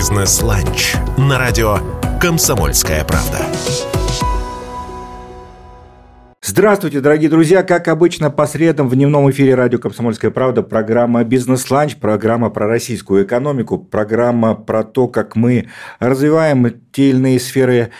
Бизнес-ланч 0.00 0.94
на 1.18 1.38
радио 1.38 1.76
«Комсомольская 2.22 3.04
правда». 3.04 3.44
Здравствуйте, 6.40 7.02
дорогие 7.02 7.28
друзья! 7.28 7.62
Как 7.62 7.86
обычно, 7.86 8.30
по 8.30 8.46
средам 8.46 8.88
в 8.88 8.94
дневном 8.94 9.30
эфире 9.30 9.54
радио 9.54 9.78
«Комсомольская 9.78 10.30
правда» 10.30 10.62
программа 10.62 11.22
«Бизнес-ланч», 11.22 11.96
программа 11.96 12.48
про 12.48 12.66
российскую 12.66 13.26
экономику, 13.26 13.76
программа 13.76 14.54
про 14.54 14.84
то, 14.84 15.06
как 15.06 15.36
мы 15.36 15.68
развиваем 15.98 16.80
те 16.92 17.10
или 17.10 17.18
иные 17.18 17.38
сферы 17.38 17.90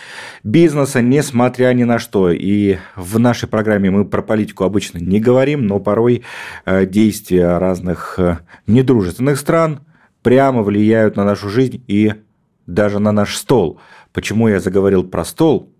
бизнеса, 0.43 1.03
несмотря 1.03 1.71
ни 1.73 1.83
на 1.83 1.99
что. 1.99 2.31
И 2.31 2.77
в 2.95 3.19
нашей 3.19 3.47
программе 3.47 3.91
мы 3.91 4.05
про 4.05 4.23
политику 4.23 4.63
обычно 4.63 4.97
не 4.97 5.19
говорим, 5.19 5.67
но 5.67 5.79
порой 5.79 6.23
э, 6.65 6.87
действия 6.87 7.59
разных 7.59 8.15
э, 8.17 8.39
недружественных 8.65 9.37
стран 9.37 9.81
прямо 10.21 10.61
влияют 10.61 11.15
на 11.15 11.23
нашу 11.23 11.49
жизнь 11.49 11.83
и 11.87 12.13
даже 12.67 12.99
на 12.99 13.11
наш 13.11 13.35
стол. 13.35 13.79
Почему 14.13 14.47
я 14.47 14.59
заговорил 14.59 15.03
про 15.03 15.25
стол? 15.25 15.71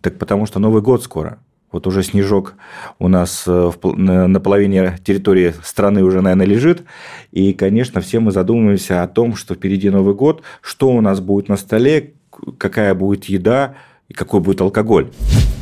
Так 0.00 0.18
потому 0.18 0.46
что 0.46 0.58
Новый 0.58 0.82
год 0.82 1.02
скоро– 1.02 1.38
вот 1.72 1.86
уже 1.86 2.02
снежок 2.02 2.54
у 2.98 3.08
нас 3.08 3.44
э, 3.46 3.70
на 3.82 4.40
половине 4.40 4.98
территории 5.04 5.54
страны 5.62 6.02
уже, 6.02 6.20
наверное, 6.20 6.46
лежит. 6.46 6.82
И, 7.30 7.52
конечно, 7.52 8.00
все 8.00 8.18
мы 8.18 8.32
задумываемся 8.32 9.02
о 9.02 9.08
том, 9.08 9.36
что 9.36 9.54
впереди 9.54 9.88
Новый 9.90 10.14
год, 10.14 10.42
что 10.62 10.88
у 10.88 11.00
нас 11.00 11.20
будет 11.20 11.48
на 11.48 11.56
столе, 11.56 12.14
какая 12.58 12.94
будет 12.94 13.26
еда 13.26 13.76
и 14.08 14.14
какой 14.14 14.40
будет 14.40 14.60
алкоголь. 14.60 15.10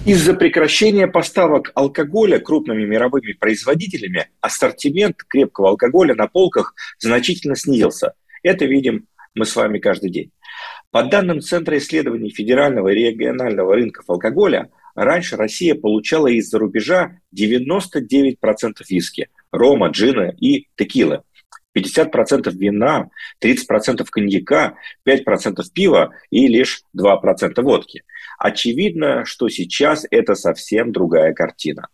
Из-за 0.06 0.33
прекращения 0.33 1.06
поставок 1.06 1.73
алкоголя 1.75 2.39
крупными 2.39 2.86
мировыми 2.86 3.33
производителями 3.33 4.28
ассортимент 4.41 5.16
крепкого 5.28 5.69
алкоголя 5.69 6.14
на 6.14 6.27
полках 6.27 6.75
значительно 6.98 7.56
снизился. 7.56 8.14
Это 8.42 8.64
видим 8.64 9.06
мы 9.34 9.44
с 9.44 9.55
вами 9.55 9.78
каждый 9.78 10.11
день. 10.11 10.33
По 10.91 11.03
данным 11.05 11.41
Центра 11.41 11.77
исследований 11.78 12.31
федерального 12.31 12.89
и 12.89 12.95
регионального 12.95 13.75
рынков 13.75 14.05
алкоголя, 14.08 14.70
Раньше 14.98 15.36
Россия 15.36 15.77
получала 15.77 16.27
из-за 16.27 16.58
рубежа 16.58 17.20
99% 17.33 18.34
виски, 18.89 19.28
рома, 19.53 19.91
джина 19.91 20.34
и 20.41 20.67
текилы. 20.75 21.22
50% 21.77 22.50
вина, 22.50 23.08
30% 23.41 24.05
коньяка, 24.11 24.75
5% 25.08 25.62
пива 25.73 26.11
и 26.30 26.48
лишь 26.48 26.83
2% 26.97 27.62
водки. 27.62 28.02
Очевидно, 28.41 29.25
что 29.25 29.48
сейчас 29.48 30.05
это 30.11 30.34
совсем 30.34 30.91
другая 30.91 31.33
картина. 31.33 31.86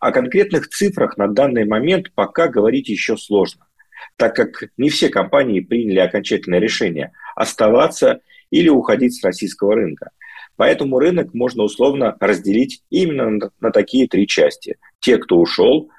О 0.00 0.10
конкретных 0.10 0.68
цифрах 0.68 1.16
на 1.16 1.28
данный 1.28 1.64
момент 1.64 2.12
пока 2.12 2.48
говорить 2.48 2.88
еще 2.88 3.16
сложно, 3.16 3.67
так 4.16 4.34
как 4.34 4.70
не 4.76 4.90
все 4.90 5.08
компании 5.08 5.60
приняли 5.60 5.98
окончательное 5.98 6.58
решение 6.58 7.12
оставаться 7.36 8.20
или 8.50 8.68
уходить 8.68 9.14
с 9.14 9.24
российского 9.24 9.74
рынка. 9.74 10.10
Поэтому 10.56 10.98
рынок 10.98 11.34
можно 11.34 11.62
условно 11.62 12.16
разделить 12.18 12.82
именно 12.90 13.50
на, 13.60 13.70
такие 13.70 14.08
три 14.08 14.26
части. 14.26 14.76
Те, 14.98 15.18
кто 15.18 15.38
ушел, 15.38 15.90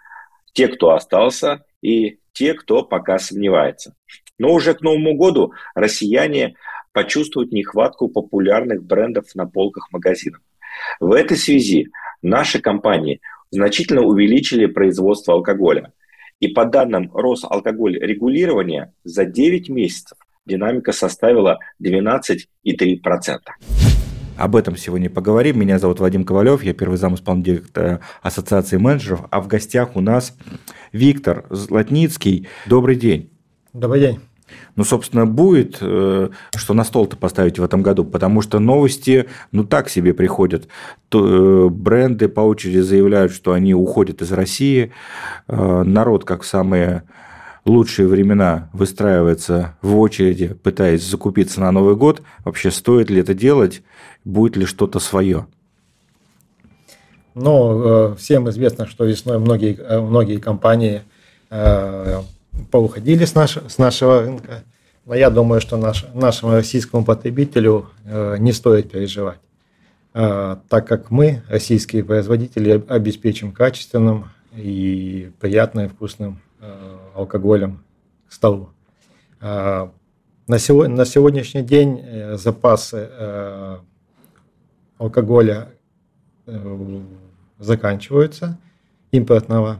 те, 0.54 0.68
кто 0.68 0.92
остался, 0.92 1.64
и 1.82 2.20
те, 2.34 2.54
кто 2.54 2.84
пока 2.84 3.20
сомневается. 3.20 3.96
Но 4.38 4.54
уже 4.54 4.74
к 4.74 4.82
Новому 4.82 5.16
году 5.16 5.54
россияне 5.76 6.56
почувствуют 6.92 7.52
нехватку 7.52 8.10
популярных 8.10 8.84
брендов 8.84 9.34
на 9.36 9.46
полках 9.46 9.92
магазинов. 9.92 10.42
В 11.00 11.14
этой 11.14 11.38
связи 11.38 11.90
наши 12.22 12.60
компании 12.60 13.22
значительно 13.52 14.02
увеличили 14.02 14.66
производство 14.66 15.34
алкоголя. 15.36 15.94
И 16.40 16.48
по 16.48 16.66
данным 16.66 17.12
Росалкоголь 17.14 17.98
регулирования 18.00 18.94
за 19.04 19.26
9 19.26 19.70
месяцев 19.70 20.18
динамика 20.46 20.92
составила 20.92 21.60
12,3%. 21.84 23.38
Об 24.38 24.56
этом 24.56 24.78
сегодня 24.78 25.10
поговорим. 25.10 25.60
Меня 25.60 25.80
зовут 25.80 26.00
Вадим 26.00 26.24
Ковалев, 26.24 26.64
я 26.64 26.74
первый 26.74 26.98
зам 26.98 27.18
директора 27.44 28.00
Ассоциации 28.22 28.78
менеджеров, 28.78 29.26
а 29.32 29.42
в 29.42 29.48
гостях 29.48 29.98
у 29.98 30.02
нас 30.02 30.38
Виктор 30.94 31.46
Златницкий. 31.50 32.48
Добрый 32.66 32.96
день. 32.96 33.32
Добрый 33.74 34.00
день. 34.00 34.20
Ну, 34.80 34.86
собственно, 34.86 35.26
будет, 35.26 35.80
э, 35.82 36.30
что 36.56 36.74
на 36.74 36.86
стол-то 36.86 37.18
поставить 37.18 37.60
в 37.60 37.64
этом 37.66 37.82
году, 37.82 38.06
потому 38.06 38.42
что 38.42 38.60
новости, 38.60 39.26
ну, 39.52 39.66
так 39.66 39.90
себе 39.90 40.14
приходят. 40.14 40.70
Э, 41.14 41.68
бренды 41.70 42.30
по 42.30 42.40
очереди 42.40 42.80
заявляют, 42.80 43.34
что 43.34 43.52
они 43.52 43.74
уходят 43.74 44.22
из 44.22 44.32
России. 44.32 44.94
Э, 45.50 45.84
народ, 45.84 46.24
как 46.24 46.44
в 46.44 46.46
самые 46.46 47.04
лучшие 47.66 48.08
времена, 48.08 48.70
выстраивается 48.72 49.76
в 49.82 49.98
очереди, 49.98 50.54
пытаясь 50.64 51.04
закупиться 51.04 51.60
на 51.60 51.74
Новый 51.74 51.98
год. 51.98 52.22
Вообще, 52.46 52.72
стоит 52.72 53.10
ли 53.10 53.20
это 53.20 53.34
делать? 53.34 53.84
будет 54.24 54.56
ли 54.56 54.66
что-то 54.66 55.00
свое? 55.00 55.46
Ну, 57.36 58.14
э, 58.14 58.16
всем 58.16 58.50
известно, 58.50 58.88
что 58.88 59.04
весной 59.04 59.40
многие, 59.40 59.78
многие 60.00 60.38
компании 60.38 61.02
э, 61.50 62.22
поуходили 62.72 63.26
с, 63.26 63.36
наш, 63.36 63.58
с 63.58 63.78
нашего 63.78 64.22
рынка. 64.22 64.64
Но 65.06 65.16
я 65.16 65.30
думаю, 65.30 65.62
что 65.62 65.78
наш, 65.78 66.06
нашему 66.14 66.54
российскому 66.54 67.04
потребителю 67.04 67.90
не 68.06 68.52
стоит 68.54 68.92
переживать, 68.92 69.40
так 70.14 70.88
как 70.88 71.10
мы, 71.10 71.42
российские 71.50 72.04
производители, 72.04 72.84
обеспечим 72.88 73.52
качественным 73.52 74.30
и 74.56 75.32
приятным 75.40 75.86
и 75.86 75.90
вкусным 75.90 76.40
алкоголем 77.16 77.82
к 78.28 78.34
столу. 78.34 78.70
На, 79.42 79.90
сегодня, 80.58 80.96
на 80.96 81.06
сегодняшний 81.06 81.64
день 81.64 82.38
запасы 82.38 83.10
алкоголя 85.00 85.70
э, 86.46 87.02
заканчиваются, 87.58 88.58
импортного. 89.12 89.80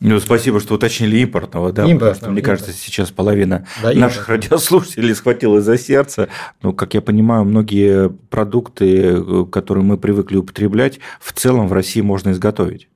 Ну, 0.00 0.20
спасибо, 0.20 0.60
что 0.60 0.74
уточнили 0.74 1.18
импортного, 1.18 1.72
да, 1.72 1.82
импортного, 1.82 1.98
потому 1.98 2.14
что, 2.14 2.30
мне 2.30 2.40
импорт. 2.40 2.60
кажется, 2.60 2.80
сейчас 2.80 3.10
половина 3.10 3.66
да, 3.82 3.92
наших 3.92 4.28
радиослушателей 4.28 5.14
схватилась 5.14 5.64
за 5.64 5.76
сердце. 5.76 6.28
Ну, 6.62 6.72
как 6.72 6.94
я 6.94 7.00
понимаю, 7.00 7.44
многие 7.44 8.08
продукты, 8.08 9.02
э, 9.02 9.44
которые 9.50 9.82
мы 9.84 9.98
привыкли 9.98 10.36
употреблять, 10.36 11.00
в 11.20 11.32
целом 11.32 11.66
в 11.66 11.72
России 11.72 12.00
можно 12.00 12.30
изготовить. 12.30 12.88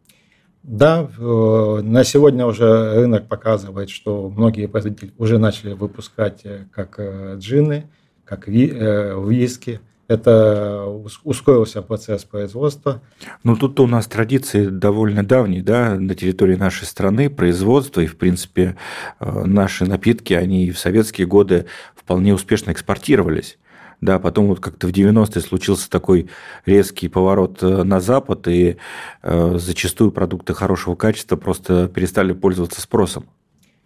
Да, 0.63 1.09
на 1.19 2.05
сегодня 2.05 2.47
уже 2.47 2.95
рынок 2.95 3.27
показывает, 3.27 3.91
что 3.91 4.31
многие 4.31 4.69
производители 4.69 5.13
уже 5.19 5.39
начали 5.39 5.73
выпускать 5.73 6.43
э, 6.45 6.67
как 6.73 7.01
джины, 7.39 7.91
как 8.25 8.47
виски– 8.47 9.81
это 10.09 10.85
ускорился 11.25 11.83
процесс 11.83 12.25
производства. 12.25 13.01
Ну, 13.45 13.57
тут 13.57 13.79
у 13.81 13.87
нас 13.87 14.07
традиции 14.07 14.67
довольно 14.67 15.25
давние, 15.25 15.63
да, 15.63 15.95
на 15.95 16.15
территории 16.15 16.57
нашей 16.57 16.85
страны, 16.85 17.31
производство, 17.31 18.01
и, 18.01 18.07
в 18.07 18.17
принципе, 18.17 18.77
э, 19.21 19.45
наши 19.45 19.85
напитки, 19.85 20.35
они 20.35 20.71
в 20.71 20.79
советские 20.79 21.27
годы 21.27 21.67
вполне 21.95 22.35
успешно 22.35 22.73
экспортировались. 22.73 23.59
Да, 24.01 24.19
потом 24.19 24.49
вот 24.49 24.59
как-то 24.59 24.89
в 24.89 24.91
90-е 24.91 25.41
случился 25.41 25.89
такой 25.89 26.29
резкий 26.67 27.09
поворот 27.09 27.63
э, 27.63 27.85
на 27.85 28.01
Запад, 28.01 28.49
и 28.49 28.77
э, 29.23 29.59
зачастую 29.59 30.11
продукты 30.11 30.53
хорошего 30.53 30.97
качества 30.97 31.37
просто 31.37 31.89
перестали 31.89 32.33
пользоваться 32.33 32.81
спросом. 32.81 33.27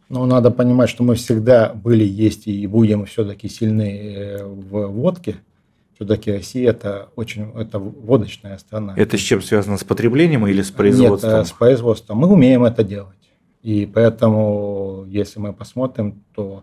Но 0.09 0.25
надо 0.25 0.51
понимать, 0.51 0.89
что 0.89 1.03
мы 1.03 1.17
всегда 1.17 1.75
были, 1.75 2.05
есть 2.05 2.47
и 2.47 2.67
будем 2.67 3.05
все-таки 3.05 3.49
сильны 3.49 4.39
в 4.43 4.87
водке– 4.87 5.37
все-таки 5.97 6.31
Россия 6.31 6.71
это 6.71 7.09
очень 7.17 7.51
это 7.55 7.79
водочная 7.79 8.59
страна. 8.59 8.95
Это 8.97 9.17
с 9.17 9.21
чем 9.21 9.41
связано? 9.41 9.79
С 9.79 9.85
потреблением 9.85 10.47
или 10.47 10.61
с 10.61 10.71
производством? 10.71 11.39
Нет, 11.39 11.47
с 11.47 11.53
производством. 11.53 12.19
Мы 12.19 12.29
умеем 12.29 12.65
это 12.65 12.85
делать. 12.85 13.17
И 13.63 13.87
поэтому, 13.87 15.07
если 15.09 15.41
мы 15.41 15.55
посмотрим, 15.55 16.23
то 16.35 16.63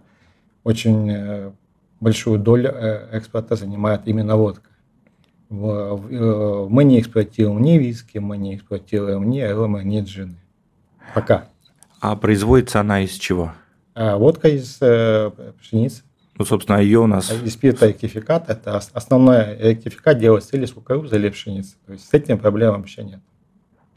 очень 0.63 1.09
э, 1.09 1.51
большую 1.99 2.39
долю 2.39 2.69
э, 2.69 3.09
экспорта 3.11 3.55
занимает 3.55 4.01
именно 4.05 4.37
водка. 4.37 4.69
Э, 5.49 6.67
мы 6.69 6.83
не 6.83 6.99
эксплуатируем 6.99 7.61
ни 7.61 7.79
виски, 7.79 8.19
мы 8.19 8.37
не 8.37 8.55
эксплуатируем 8.55 9.29
ни 9.29 9.39
аромы, 9.39 9.83
ни 9.83 9.99
джины. 10.01 10.37
Пока. 11.15 11.49
А 11.99 12.15
производится 12.15 12.79
она 12.79 13.01
из 13.01 13.13
чего? 13.13 13.51
Водка 13.95 14.47
из 14.47 14.79
пшеницы. 15.59 16.03
Ну, 16.37 16.45
собственно, 16.45 16.79
ее 16.79 16.99
у 16.99 17.07
нас... 17.07 17.31
Из 17.31 17.61
ректификат– 17.61 18.45
это 18.49 18.77
основной 18.77 19.55
ректификат 19.57 20.17
делается 20.17 20.57
или 20.57 20.65
с 20.65 20.71
кукурузы, 20.71 21.15
или 21.15 21.29
пшеницы. 21.29 21.75
То 21.85 21.93
есть 21.93 22.09
с 22.09 22.13
этим 22.13 22.39
проблем 22.39 22.73
вообще 22.73 23.03
нет. 23.03 23.19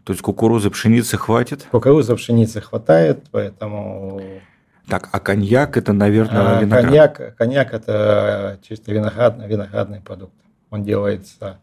То 0.04 0.12
есть 0.12 0.22
кукурузы, 0.22 0.70
пшеницы 0.70 1.16
хватит? 1.16 1.66
Кукурузы, 1.70 2.14
пшеницы 2.14 2.60
хватает, 2.60 3.24
поэтому... 3.30 4.20
Так, 4.86 5.08
а 5.10 5.18
коньяк– 5.18 5.76
это, 5.78 5.92
наверное, 5.92 6.58
а, 6.58 6.60
виноград? 6.60 6.84
Коньяк, 6.84 7.36
коньяк– 7.36 7.72
это 7.74 8.60
чисто 8.62 8.92
виноградный, 8.92 9.48
виноградный 9.48 10.00
продукт. 10.00 10.34
Он 10.70 10.84
делается 10.84 11.58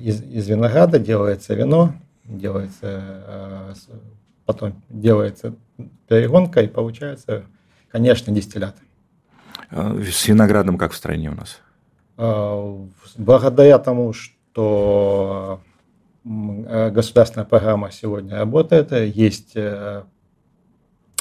из, 0.00 0.22
из 0.22 0.48
винограда, 0.48 0.98
делается 0.98 1.54
вино, 1.54 1.94
делается, 2.24 3.74
потом 4.44 4.82
делается 4.88 5.54
перегонка, 6.06 6.60
и 6.60 6.68
получается, 6.68 7.44
конечно, 7.90 8.32
дистиллят. 8.32 8.76
А, 9.76 10.00
с 10.00 10.28
виноградом 10.28 10.78
как 10.78 10.92
в 10.92 10.96
стране 10.96 11.30
у 11.30 11.34
нас? 11.34 11.60
А, 12.16 12.86
благодаря 13.16 13.78
тому, 13.80 14.12
что 14.12 15.60
э, 16.24 16.90
государственная 16.90 17.44
программа 17.44 17.90
сегодня 17.90 18.36
работает, 18.36 18.92
есть 18.92 19.56
э, 19.56 20.04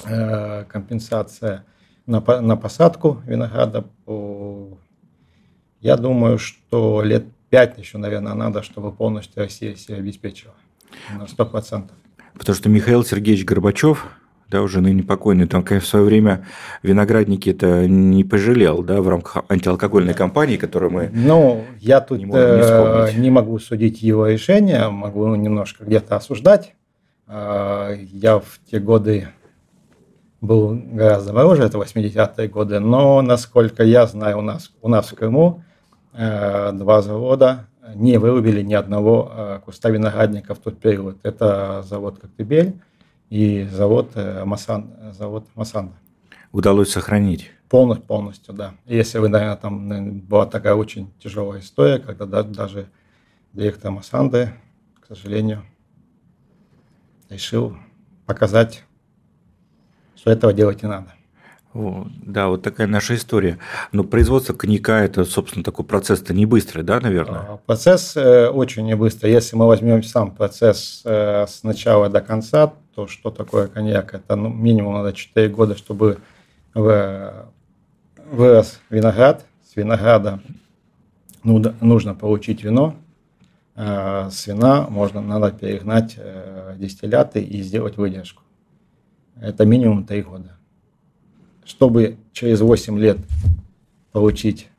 э, 0.06 0.66
компенсация 0.66 1.66
на, 2.06 2.20
на 2.42 2.56
посадку 2.56 3.24
винограда. 3.26 3.86
Я 5.82 5.98
думаю, 5.98 6.38
что 6.38 7.02
лет 7.02 7.26
пять 7.50 7.80
еще, 7.80 7.98
наверное, 7.98 8.36
надо, 8.36 8.62
чтобы 8.62 8.92
полностью 8.92 9.42
Россия 9.42 9.76
себя 9.76 9.98
обеспечила 9.98 10.54
на 11.12 11.24
100%. 11.24 11.90
Потому 12.38 12.56
что 12.56 12.70
Михаил 12.70 13.04
Сергеевич 13.04 13.46
Горбачев, 13.46 14.08
да, 14.54 14.62
уже 14.62 14.82
ныне 14.82 15.02
покойный, 15.02 15.48
там, 15.48 15.64
конечно, 15.64 15.88
в 15.88 15.90
свое 15.90 16.06
время 16.06 16.46
виноградники 16.84 17.50
это 17.50 17.88
не 17.88 18.24
пожалел, 18.24 18.84
да, 18.84 19.02
в 19.02 19.10
рамках 19.10 19.44
антиалкогольной 19.50 20.14
кампании, 20.14 20.58
которую 20.58 20.92
мы 20.92 21.10
Ну, 21.12 21.64
я 21.80 22.02
тут 22.02 22.20
не, 22.20 22.26
не, 22.26 23.20
не 23.20 23.32
могу 23.32 23.58
судить 23.58 24.04
его 24.04 24.28
решение, 24.28 24.90
могу 24.90 25.34
немножко 25.36 25.84
где-то 25.84 26.18
осуждать. 26.18 26.76
А, 27.28 27.94
я 28.12 28.38
в 28.38 28.60
те 28.70 28.80
годы 28.80 29.30
был 30.40 30.80
гораздо 30.94 31.34
моложе, 31.34 31.64
это 31.64 31.80
80-е 31.80 32.48
годы, 32.48 32.80
но, 32.80 33.24
насколько 33.24 33.84
я 33.84 34.06
знаю, 34.06 34.38
у 34.38 34.42
нас, 34.42 34.72
у 34.84 34.88
нас 34.88 35.08
в 35.08 35.16
Крыму 35.16 35.64
э, 36.14 36.72
два 36.74 37.02
завода 37.02 37.68
не 37.96 38.18
вырубили 38.18 38.62
ни 38.62 38.76
одного 38.76 39.32
э, 39.36 39.60
куста 39.66 39.90
виноградника 39.90 40.54
в 40.54 40.60
тот 40.60 40.80
период. 40.80 41.18
Это 41.24 41.84
завод 41.88 42.20
Коктебель 42.20 42.76
и 43.34 43.66
завод, 43.66 44.12
э, 44.14 44.46
Масан, 44.46 44.94
завод 45.12 45.48
Масанда. 45.56 45.96
Удалось 46.52 46.92
сохранить? 46.92 47.50
Полностью, 47.68 48.06
полностью, 48.06 48.54
да. 48.54 48.76
Если 48.86 49.18
вы, 49.18 49.28
наверное, 49.28 49.56
там 49.56 50.20
была 50.22 50.46
такая 50.46 50.76
очень 50.76 51.12
тяжелая 51.18 51.62
история, 51.62 51.98
когда 51.98 52.44
даже 52.44 52.92
директор 53.52 53.90
Масанды, 53.90 54.54
к 55.02 55.08
сожалению, 55.08 55.64
решил 57.28 57.76
показать 58.28 58.84
что 60.16 60.30
этого 60.30 60.54
делать 60.54 60.84
не 60.84 60.88
надо. 60.90 61.12
Да, 61.74 62.48
вот 62.48 62.62
такая 62.62 62.88
наша 62.88 63.16
история. 63.16 63.58
Но 63.92 64.04
производство 64.04 64.54
коньяка– 64.54 65.04
это, 65.06 65.25
собственно, 65.25 65.64
такой 65.64 65.86
процесс-то 65.86 66.34
не 66.34 66.46
быстрый, 66.46 66.84
да, 66.84 67.00
наверное? 67.00 67.40
А, 67.40 67.58
процесс 67.66 68.16
э, 68.16 68.48
очень 68.48 68.86
не 68.86 68.96
быстрый. 68.96 69.31
Если 69.31 69.56
мы 69.56 69.68
возьмем 69.68 70.04
сам 70.04 70.31
процесс 70.31 71.02
э, 71.06 71.46
с 71.48 71.64
начала 71.64 72.10
до 72.10 72.22
конца, 72.22 72.74
то 72.96 73.08
что 73.08 73.31
такое 73.31 73.68
коньяк? 73.68 74.14
Это 74.14 74.36
ну, 74.36 74.50
минимум 74.50 74.94
надо 74.96 75.14
4 75.14 75.50
года, 75.50 75.75
чтобы 75.75 76.20
вырос 76.74 77.10
виноград. 78.90 79.46
С 79.72 79.75
винограда 79.75 80.40
нужно 81.44 82.16
получить 82.16 82.64
вино. 82.64 82.96
А 83.75 84.30
с 84.30 84.46
вина 84.46 84.88
можно, 84.90 85.22
надо 85.22 85.52
перегнать 85.52 86.14
э, 86.18 86.75
дистилляты 86.78 87.42
и 87.42 87.64
сделать 87.64 87.98
выдержку 87.98 88.44
это 89.42 89.66
минимум 89.66 90.06
3 90.06 90.22
года. 90.24 90.58
Чтобы 91.65 92.18
через 92.31 92.62
8 92.62 93.00
лет 93.00 93.18
получить 94.12 94.69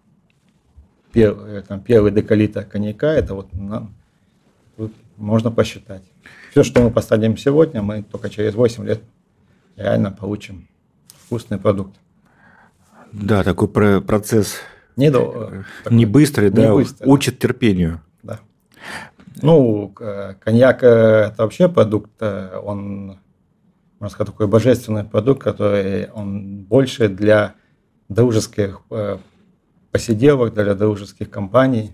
первый, 1.13 1.59
э, 1.59 1.63
там, 1.63 1.81
первый 1.81 2.11
декалитр 2.13 2.65
коньяка, 2.65 3.13
это 3.13 3.35
вот 3.35 3.53
на, 3.53 3.91
тут 4.77 4.93
можно 5.17 5.51
посчитать. 5.51 6.03
Все, 6.51 6.63
что 6.63 6.83
мы 6.83 6.91
посадим 6.91 7.37
сегодня, 7.37 7.83
мы 7.83 8.03
только 8.03 8.29
через 8.29 8.55
8 8.55 8.85
лет 8.85 9.03
реально 9.77 10.11
получим 10.11 10.69
вкусный 11.27 11.59
продукт. 11.59 11.95
Да, 13.13 13.43
такой 13.45 13.69
процесс 13.69 14.57
не, 14.97 15.11
такой, 15.11 15.65
не 15.91 16.07
быстрый, 16.07 16.51
не 16.51 16.57
да, 16.57 16.75
быстрый, 16.75 17.07
учит 17.09 17.35
да. 17.35 17.41
терпению. 17.41 18.01
Да. 18.23 18.41
Ну, 19.43 19.89
коньяк 20.41 20.83
э, 20.83 21.31
это 21.33 21.35
вообще 21.39 21.69
продукт, 21.69 22.11
э, 22.21 22.61
он 22.63 23.19
можно 24.05 24.15
сказать, 24.15 24.33
такой 24.33 24.49
божественный 24.49 25.05
продукт, 25.05 25.43
который 25.43 26.11
он 26.11 26.59
больше 26.59 27.09
для 27.09 27.55
дружеских 28.11 28.83
э, 28.91 29.17
посиделок, 29.93 30.53
для 30.53 30.75
дружеских 30.75 31.31
компаний, 31.31 31.93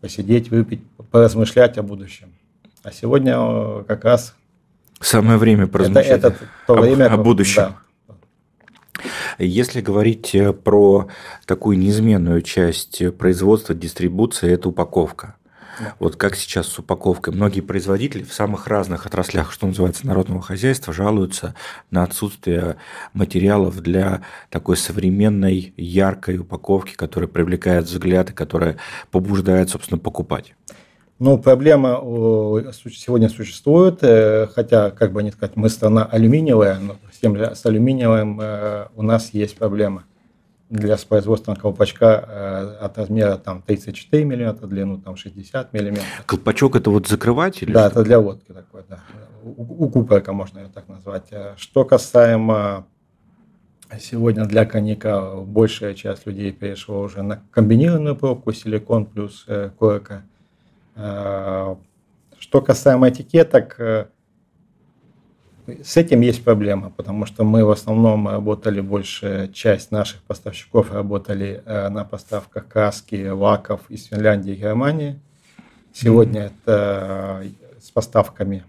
посидеть, 0.00 0.50
выпить, 0.50 0.82
поразмышлять 1.12 1.78
о 1.78 1.84
будущем. 1.84 2.32
А 2.82 2.90
сегодня 2.90 3.36
э, 3.38 3.84
как 3.86 4.04
раз 4.04 4.34
самое 4.98 5.38
время 5.38 5.68
поразмышлять 5.68 6.06
это, 6.08 6.28
это 6.28 6.38
то 6.66 6.74
время, 6.74 7.06
о, 7.06 7.14
о 7.14 7.16
будущем. 7.18 7.74
Да. 8.08 8.14
Если 9.38 9.80
говорить 9.80 10.34
э, 10.34 10.52
про 10.52 11.06
такую 11.46 11.78
неизменную 11.78 12.42
часть 12.42 13.16
производства, 13.18 13.72
дистрибуции, 13.72 14.50
это 14.50 14.68
упаковка. 14.68 15.36
Да. 15.82 15.94
Вот 15.98 16.16
как 16.16 16.36
сейчас 16.36 16.68
с 16.68 16.78
упаковкой. 16.78 17.34
Многие 17.34 17.60
производители 17.60 18.22
в 18.22 18.32
самых 18.32 18.68
разных 18.68 19.04
отраслях, 19.06 19.50
что 19.50 19.66
называется, 19.66 20.06
народного 20.06 20.40
хозяйства, 20.40 20.92
жалуются 20.92 21.54
на 21.90 22.04
отсутствие 22.04 22.76
материалов 23.14 23.80
для 23.80 24.22
такой 24.48 24.76
современной, 24.76 25.74
яркой 25.76 26.38
упаковки, 26.38 26.94
которая 26.94 27.28
привлекает 27.28 27.86
взгляд 27.86 28.30
и 28.30 28.32
которая 28.32 28.76
побуждает, 29.10 29.70
собственно, 29.70 29.98
покупать. 29.98 30.54
Ну, 31.18 31.38
проблема 31.38 32.00
сегодня 32.74 33.28
существует, 33.28 33.98
э, 34.02 34.46
хотя, 34.54 34.90
как 34.90 35.12
бы 35.12 35.20
они 35.20 35.30
сказать, 35.30 35.56
мы 35.56 35.68
страна 35.68 36.04
алюминиевая, 36.04 36.78
но 36.78 36.96
же, 37.36 37.54
с 37.54 37.66
алюминиевым 37.66 38.40
э, 38.40 38.86
у 38.94 39.02
нас 39.02 39.30
есть 39.32 39.56
проблема 39.56 40.04
для 40.72 40.96
производства 40.96 41.54
колпачка 41.54 42.24
э, 42.26 42.76
от 42.80 42.96
размера 42.96 43.36
там 43.36 43.60
34 43.60 44.24
мм, 44.24 44.66
длину 44.66 44.98
там 44.98 45.16
60 45.16 45.70
мм. 45.74 45.98
Колпачок 46.24 46.76
это 46.76 46.88
вот 46.88 47.06
закрывать 47.06 47.62
или 47.62 47.72
Да, 47.72 47.90
что? 47.90 48.00
это 48.00 48.04
для 48.04 48.18
водки 48.18 48.52
такой, 48.52 48.82
да. 48.88 49.00
У, 49.44 49.84
у 49.84 49.90
купорка 49.90 50.32
можно 50.32 50.60
ее 50.60 50.68
так 50.72 50.88
назвать. 50.88 51.24
Э, 51.30 51.52
что 51.58 51.84
касаемо 51.84 52.86
сегодня 54.00 54.46
для 54.46 54.64
коньяка, 54.64 55.34
большая 55.36 55.92
часть 55.92 56.24
людей 56.26 56.52
перешла 56.52 57.00
уже 57.00 57.22
на 57.22 57.42
комбинированную 57.50 58.16
пробку 58.16 58.52
силикон 58.54 59.04
плюс 59.04 59.44
э, 59.48 59.68
корка. 59.78 60.22
Э, 60.96 61.76
что 62.38 62.62
касаемо 62.62 63.10
этикеток, 63.10 63.78
с 65.66 65.96
этим 65.96 66.22
есть 66.22 66.42
проблема, 66.42 66.90
потому 66.90 67.24
что 67.24 67.44
мы 67.44 67.64
в 67.64 67.70
основном 67.70 68.28
работали, 68.28 68.80
большая 68.80 69.46
часть 69.48 69.92
наших 69.92 70.20
поставщиков 70.22 70.92
работали 70.92 71.62
э, 71.64 71.88
на 71.88 72.04
поставках 72.04 72.66
краски, 72.66 73.28
лаков 73.28 73.82
из 73.88 74.06
Финляндии 74.06 74.54
и 74.54 74.56
Германии. 74.56 75.20
Сегодня 75.92 76.46
mm-hmm. 76.46 76.52
это 76.64 77.44
с 77.80 77.90
поставками 77.90 78.64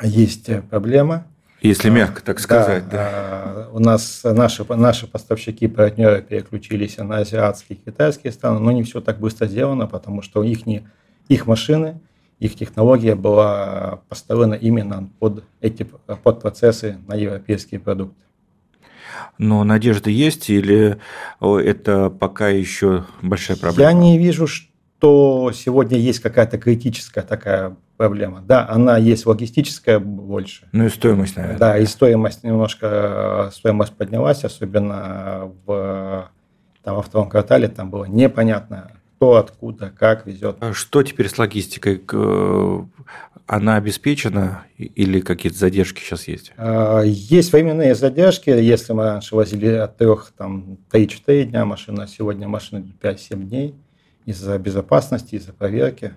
есть 0.00 0.48
проблема. 0.70 1.26
Если 1.60 1.90
мягко 1.90 2.22
так 2.22 2.38
сказать, 2.38 2.88
да. 2.88 3.10
да. 3.54 3.68
У 3.72 3.80
нас 3.80 4.20
наши, 4.22 4.64
наши 4.68 5.06
поставщики, 5.08 5.66
партнеры 5.66 6.22
переключились 6.22 6.98
на 6.98 7.18
азиатские, 7.18 7.78
китайские 7.78 8.32
страны, 8.32 8.60
но 8.60 8.70
не 8.70 8.84
все 8.84 9.00
так 9.00 9.18
быстро 9.18 9.46
сделано, 9.46 9.86
потому 9.88 10.22
что 10.22 10.44
их, 10.44 10.66
не, 10.66 10.86
их 11.28 11.46
машины– 11.46 12.00
их 12.38 12.56
технология 12.56 13.14
была 13.14 14.00
поставлена 14.08 14.54
именно 14.54 15.10
под 15.18 15.44
эти 15.60 15.84
под 15.84 16.40
процессы 16.40 16.98
на 17.06 17.14
европейские 17.14 17.80
продукты. 17.80 18.22
Но 19.38 19.64
надежда 19.64 20.10
есть 20.10 20.50
или 20.50 20.98
это 21.40 22.10
пока 22.10 22.48
еще 22.48 23.04
большая 23.22 23.56
проблема? 23.56 23.90
Я 23.90 23.92
не 23.92 24.18
вижу, 24.18 24.46
что 24.46 25.50
сегодня 25.54 25.98
есть 25.98 26.20
какая-то 26.20 26.58
критическая 26.58 27.22
такая 27.22 27.76
проблема. 27.96 28.42
Да, 28.42 28.68
она 28.68 28.96
есть 28.98 29.26
логистическая 29.26 29.98
больше. 29.98 30.68
Ну 30.72 30.86
и 30.86 30.88
стоимость, 30.88 31.36
наверное. 31.36 31.58
Да, 31.58 31.78
и 31.78 31.86
стоимость 31.86 32.42
немножко, 32.42 33.50
стоимость 33.52 33.92
поднялась, 33.92 34.44
особенно 34.44 35.52
в, 35.66 36.30
там, 36.82 36.96
во 36.96 37.02
втором 37.02 37.28
квартале 37.28 37.68
там 37.68 37.90
было 37.90 38.04
непонятно, 38.06 38.92
кто, 39.16 39.36
откуда, 39.36 39.92
как 39.96 40.26
везет. 40.26 40.56
А 40.60 40.72
что 40.72 41.02
теперь 41.02 41.28
с 41.28 41.38
логистикой? 41.38 42.02
Она 43.46 43.76
обеспечена 43.76 44.64
или 44.78 45.20
какие-то 45.20 45.58
задержки 45.58 46.00
сейчас 46.00 46.28
есть? 46.28 46.52
А, 46.56 47.02
есть 47.02 47.52
временные 47.52 47.94
задержки. 47.94 48.48
Если 48.48 48.94
мы 48.94 49.04
раньше 49.04 49.36
возили 49.36 49.66
от 49.66 49.98
3, 49.98 50.08
там, 50.36 50.78
3-4 50.90 51.44
дня 51.44 51.66
машина, 51.66 52.06
сегодня 52.06 52.48
машина 52.48 52.86
5-7 53.02 53.42
дней 53.42 53.74
из-за 54.24 54.58
безопасности, 54.58 55.34
из-за 55.34 55.52
проверки. 55.52 56.14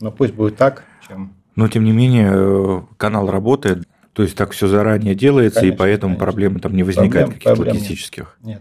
Но 0.00 0.10
пусть 0.10 0.34
будет 0.34 0.56
так, 0.56 0.84
чем... 1.06 1.34
Но, 1.54 1.68
тем 1.68 1.84
не 1.84 1.92
менее, 1.92 2.32
э, 2.34 2.80
канал 2.96 3.30
работает, 3.30 3.86
то 4.12 4.24
есть 4.24 4.36
так 4.36 4.50
все 4.50 4.66
заранее 4.66 5.14
делается, 5.14 5.60
конечно, 5.60 5.74
и 5.74 5.78
поэтому 5.78 6.14
конечно. 6.14 6.24
проблемы 6.24 6.58
там 6.58 6.74
не 6.74 6.82
возникает 6.82 7.28
каких-то 7.28 7.60
логистических. 7.60 8.36
Нет. 8.42 8.60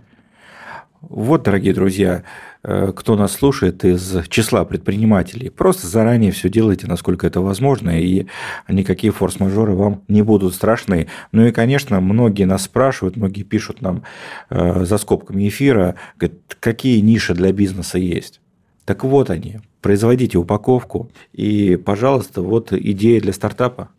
Вот, 1.09 1.43
дорогие 1.43 1.73
друзья, 1.73 2.23
э, 2.63 2.93
кто 2.95 3.17
нас 3.17 3.33
слушает 3.33 3.83
из 3.83 4.25
числа 4.29 4.63
предпринимателей, 4.63 5.49
просто 5.49 5.85
заранее 5.85 6.31
все 6.31 6.47
делайте, 6.47 6.87
насколько 6.87 7.27
это 7.27 7.41
возможно, 7.41 7.99
и 7.99 8.27
никакие 8.69 9.11
форс-мажоры 9.11 9.73
вам 9.73 10.03
не 10.07 10.21
будут 10.21 10.55
страшны. 10.55 11.07
Ну 11.33 11.45
и, 11.45 11.51
конечно, 11.51 11.99
многие 11.99 12.45
нас 12.45 12.63
спрашивают, 12.63 13.17
многие 13.17 13.43
пишут 13.43 13.81
нам 13.81 14.03
э, 14.49 14.85
за 14.85 14.97
скобками 14.97 15.49
эфира, 15.49 15.95
говорят, 16.17 16.39
какие 16.61 17.01
ниши 17.01 17.33
для 17.33 17.51
бизнеса 17.51 17.97
есть. 17.97 18.39
Так 18.85 19.03
вот 19.03 19.29
они, 19.29 19.59
производите 19.81 20.37
упаковку, 20.37 21.11
и, 21.33 21.75
пожалуйста, 21.75 22.41
вот 22.41 22.71
идея 22.71 23.19
для 23.19 23.33
стартапа. 23.33 23.89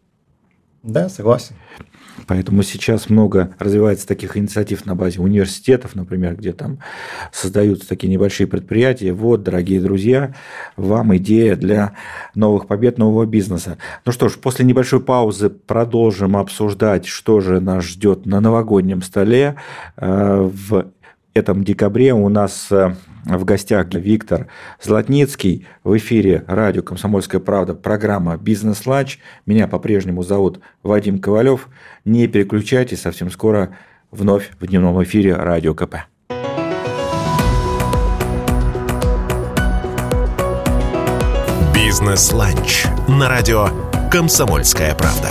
Да, 0.83 1.11
согласен. 1.11 1.55
Поэтому 2.27 2.63
сейчас 2.63 3.11
много 3.11 3.55
развивается 3.59 4.07
таких 4.07 4.37
инициатив 4.37 4.87
на 4.87 4.95
базе 4.95 5.21
университетов, 5.21 5.95
например, 5.95 6.37
где 6.37 6.53
там 6.53 6.79
создаются 7.33 7.89
такие 7.89 8.09
небольшие 8.09 8.47
предприятия. 8.47 9.13
Вот, 9.13 9.43
дорогие 9.43 9.81
друзья, 9.81 10.35
вам 10.77 11.17
идея 11.17 11.57
для 11.57 11.97
новых 12.35 12.67
побед, 12.67 12.99
нового 12.99 13.27
бизнеса. 13.27 13.79
Ну 14.05 14.13
что 14.13 14.29
ж, 14.29 14.35
после 14.35 14.65
небольшой 14.65 15.01
паузы 15.01 15.51
продолжим 15.51 16.37
обсуждать, 16.37 17.07
что 17.07 17.41
же 17.41 17.61
нас 17.61 17.85
ждет 17.85 18.27
на 18.27 18.41
новогоднем 18.41 19.03
столе. 19.03 19.57
Э, 19.97 20.49
в 20.53 20.87
этом 21.35 21.65
декабре 21.65 22.15
у 22.15 22.29
нас 22.29 22.69
э, 22.71 22.95
в 23.25 23.45
гостях 23.45 23.93
Виктор 23.93 24.47
Златницкий. 24.81 25.67
В 25.83 25.97
эфире 25.99 26.45
радио 26.47 26.83
«Комсомольская 26.83 27.41
правда» 27.41 27.75
программа 27.75 28.37
«Бизнес-ланч». 28.37 29.19
Меня 29.45 29.67
по-прежнему 29.67 30.23
зовут 30.23 30.61
Вадим 30.83 31.19
Ковалев. 31.19 31.69
Не 32.05 32.29
переключайтесь, 32.29 33.03
совсем 33.03 33.31
скоро 33.31 33.77
вновь 34.11 34.53
в 34.61 34.67
дневном 34.67 35.03
эфире 35.03 35.35
радио 35.35 35.75
КП. 35.75 35.97
«Бизнес-ланч» 41.75 42.85
на 43.09 43.29
радио 43.29 43.69
«Комсомольская 44.11 44.95
правда». 44.95 45.31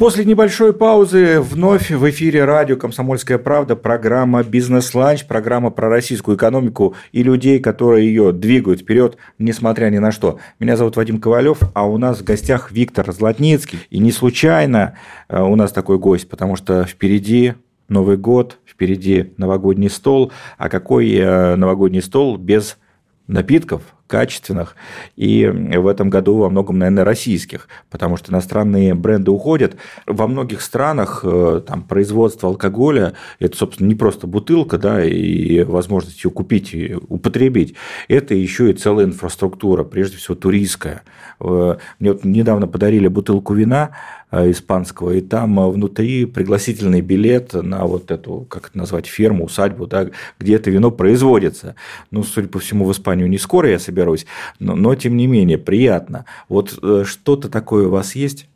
После 0.00 0.24
небольшой 0.24 0.72
паузы 0.72 1.42
вновь 1.42 1.90
в 1.90 2.08
эфире 2.08 2.46
радио 2.46 2.74
«Комсомольская 2.76 3.36
правда» 3.36 3.76
программа 3.76 4.42
«Бизнес-ланч», 4.42 5.26
программа 5.26 5.68
про 5.68 5.90
российскую 5.90 6.38
экономику 6.38 6.94
и 7.12 7.22
людей, 7.22 7.60
которые 7.60 8.06
ее 8.06 8.32
двигают 8.32 8.80
вперед, 8.80 9.18
несмотря 9.38 9.90
ни 9.90 9.98
на 9.98 10.10
что. 10.10 10.38
Меня 10.58 10.78
зовут 10.78 10.96
Вадим 10.96 11.20
Ковалев, 11.20 11.58
а 11.74 11.86
у 11.86 11.98
нас 11.98 12.20
в 12.20 12.24
гостях 12.24 12.72
Виктор 12.72 13.12
Златницкий. 13.12 13.80
И 13.90 13.98
не 13.98 14.10
случайно 14.10 14.96
э, 15.28 15.38
у 15.38 15.54
нас 15.54 15.70
такой 15.70 15.98
гость, 15.98 16.30
потому 16.30 16.56
что 16.56 16.86
впереди 16.86 17.52
Новый 17.90 18.16
год, 18.16 18.56
впереди 18.64 19.34
новогодний 19.36 19.90
стол. 19.90 20.32
А 20.56 20.70
какой 20.70 21.12
э, 21.12 21.56
новогодний 21.56 22.00
стол 22.00 22.38
без 22.38 22.78
напитков, 23.26 23.82
качественных, 24.10 24.74
и 25.16 25.46
в 25.46 25.86
этом 25.86 26.10
году 26.10 26.36
во 26.36 26.50
многом, 26.50 26.78
наверное, 26.78 27.04
российских, 27.04 27.68
потому 27.90 28.16
что 28.16 28.32
иностранные 28.32 28.94
бренды 28.94 29.30
уходят. 29.30 29.76
Во 30.06 30.26
многих 30.26 30.60
странах 30.60 31.20
э, 31.22 31.62
там, 31.66 31.82
производство 31.82 32.48
алкоголя– 32.48 33.14
это, 33.38 33.56
собственно, 33.56 33.86
не 33.86 33.94
просто 33.94 34.26
бутылка 34.26 34.76
да, 34.78 35.04
и 35.04 35.62
возможность 35.62 36.24
ее 36.24 36.30
купить 36.30 36.74
и 36.74 36.96
употребить, 37.08 37.74
это 38.08 38.34
еще 38.34 38.70
и 38.70 38.74
целая 38.74 39.06
инфраструктура, 39.06 39.84
прежде 39.84 40.16
всего 40.16 40.34
туристская. 40.34 41.02
Э, 41.40 41.76
мне 42.00 42.12
вот 42.12 42.24
недавно 42.24 42.66
подарили 42.66 43.06
бутылку 43.08 43.54
вина 43.54 43.90
испанского, 44.32 45.12
и 45.12 45.20
там 45.20 45.70
внутри 45.70 46.24
пригласительный 46.24 47.00
билет 47.00 47.52
на 47.52 47.84
вот 47.84 48.10
эту, 48.10 48.46
как 48.48 48.68
это 48.68 48.78
назвать, 48.78 49.06
ферму, 49.06 49.44
усадьбу, 49.44 49.86
да, 49.86 50.08
где 50.38 50.54
это 50.54 50.70
вино 50.70 50.90
производится. 50.90 51.74
Ну, 52.10 52.22
судя 52.22 52.48
по 52.48 52.58
всему, 52.58 52.84
в 52.84 52.92
Испанию 52.92 53.28
не 53.28 53.38
скоро 53.38 53.68
я 53.68 53.78
соберусь, 53.78 54.26
но, 54.58 54.76
но 54.76 54.94
тем 54.94 55.16
не 55.16 55.26
менее 55.26 55.58
приятно. 55.58 56.26
Вот 56.48 56.78
э, 56.82 57.04
что-то 57.04 57.48
такое 57.48 57.88
у 57.88 57.90
вас 57.90 58.14
есть? 58.14 58.48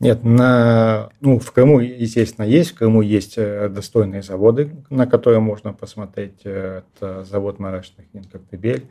Нет, 0.00 0.24
на, 0.24 1.10
ну, 1.20 1.38
в 1.38 1.52
Крыму, 1.52 1.78
естественно, 1.78 2.44
есть. 2.44 2.72
В 2.72 2.74
Крыму 2.74 3.02
есть 3.02 3.36
достойные 3.36 4.22
заводы, 4.22 4.72
на 4.90 5.06
которые 5.06 5.38
можно 5.38 5.72
посмотреть. 5.72 6.40
Это 6.42 7.22
завод 7.22 7.60
марочных 7.60 8.06
Коктебель, 8.32 8.88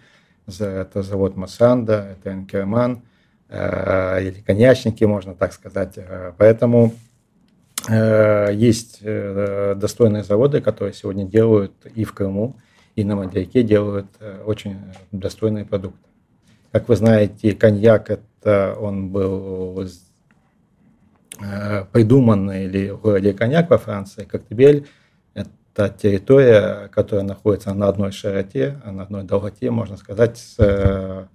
это 0.48 1.01
завод 1.01 1.36
Масанда, 1.36 2.15
это 2.17 2.31
Энкерман, 2.31 2.93
э, 2.93 3.10
или 3.51 4.41
коньячники, 4.46 5.03
можно 5.03 5.36
так 5.36 5.51
сказать. 5.53 5.93
Э, 5.98 6.31
поэтому 6.38 6.93
э, 7.89 8.50
есть 8.53 9.03
достойные 9.03 10.24
заводы, 10.24 10.62
которые 10.62 10.93
сегодня 10.93 11.25
делают 11.25 11.74
и 11.93 12.03
в 12.03 12.13
Крыму, 12.13 12.55
и 12.96 13.03
на 13.03 13.15
материке 13.15 13.63
делают 13.63 14.08
очень 14.46 14.77
достойные 15.12 15.65
продукты. 15.65 16.08
Как 16.72 16.88
вы 16.88 16.96
знаете, 16.96 17.53
коньяк 17.53 18.10
это 18.10 18.75
он 18.79 19.10
был 19.10 19.88
придуман 21.91 22.51
или 22.51 22.89
в 22.89 23.01
городе 23.01 23.34
Коньяк 23.34 23.70
во 23.70 23.77
Франции, 23.77 24.25
Коктебель 24.25 24.88
та 25.74 25.89
территория, 25.89 26.89
которая 26.89 27.25
находится 27.25 27.74
на 27.74 27.88
одной 27.88 28.12
широте, 28.12 28.79
на 28.86 29.03
одной 29.03 29.24
долготе, 29.24 29.72
можно 29.72 29.98
сказать, 29.98 30.38
с, 30.38 31.27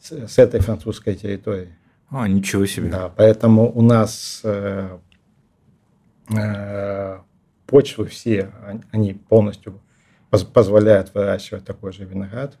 с, 0.00 0.12
с 0.12 0.38
этой 0.38 0.60
французской 0.60 1.14
территорией. 1.14 1.70
А, 2.08 2.28
ничего 2.28 2.66
себе. 2.66 2.90
Да, 2.90 3.08
поэтому 3.08 3.70
у 3.72 3.82
нас 3.82 4.40
э, 4.44 4.98
э, 6.30 7.18
почвы 7.66 8.06
все, 8.06 8.52
они 8.92 9.14
полностью 9.14 9.80
поз, 10.30 10.44
позволяют 10.44 11.12
выращивать 11.14 11.64
такой 11.64 11.92
же 11.92 12.04
виноград. 12.04 12.58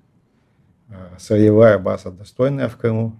Э, 0.88 1.16
сырьевая 1.18 1.78
база 1.78 2.10
достойная 2.10 2.68
в 2.68 2.76
Крыму. 2.76 3.16